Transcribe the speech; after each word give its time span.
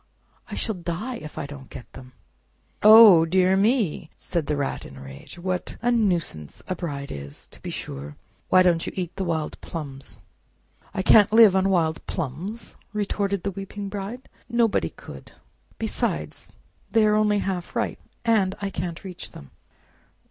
I 0.49 0.55
shall 0.55 0.73
die 0.73 1.17
if 1.17 1.37
I 1.37 1.45
don't 1.45 1.69
get 1.69 1.93
them!" 1.93 2.13
"Oh, 2.81 3.23
dear 3.23 3.55
me!" 3.55 4.09
cried 4.31 4.47
the 4.47 4.57
Rat 4.57 4.83
in 4.83 4.97
a 4.97 5.01
rage, 5.03 5.37
"what 5.37 5.77
a 5.79 5.91
nuisance 5.91 6.63
a 6.67 6.73
bride 6.73 7.11
is, 7.11 7.47
to 7.49 7.61
be 7.61 7.69
sure! 7.69 8.15
Why 8.49 8.63
don't 8.63 8.87
you 8.87 8.93
eat 8.95 9.15
the 9.15 9.23
wild 9.23 9.61
plums?" 9.61 10.17
"I 10.91 11.03
can't 11.03 11.31
live 11.31 11.55
on 11.55 11.69
wild 11.69 12.03
plums!" 12.07 12.77
retorted 12.93 13.43
the 13.43 13.51
weeping 13.51 13.89
Bride; 13.89 14.27
"nobody 14.49 14.89
could; 14.89 15.33
besides, 15.77 16.51
they 16.89 17.05
are 17.05 17.13
only 17.13 17.37
half 17.37 17.75
ripe, 17.75 17.99
and 18.25 18.55
I 18.59 18.71
can't 18.71 19.03
reach 19.03 19.33
them." 19.33 19.51